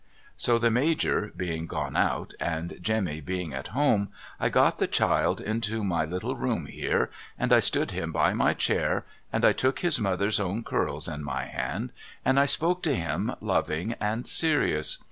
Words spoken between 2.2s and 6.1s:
and Jemmy being at home, I got the child into my